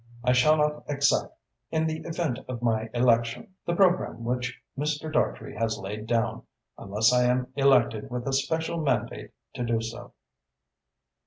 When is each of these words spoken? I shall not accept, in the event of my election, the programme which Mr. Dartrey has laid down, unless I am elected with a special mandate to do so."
I 0.23 0.31
shall 0.31 0.57
not 0.57 0.89
accept, 0.89 1.37
in 1.69 1.85
the 1.85 1.99
event 1.99 2.39
of 2.47 2.63
my 2.63 2.89
election, 2.91 3.53
the 3.67 3.75
programme 3.75 4.23
which 4.23 4.59
Mr. 4.75 5.13
Dartrey 5.13 5.55
has 5.55 5.77
laid 5.77 6.07
down, 6.07 6.41
unless 6.75 7.13
I 7.13 7.25
am 7.25 7.53
elected 7.55 8.09
with 8.09 8.27
a 8.27 8.33
special 8.33 8.79
mandate 8.81 9.29
to 9.53 9.63
do 9.63 9.79
so." 9.79 10.13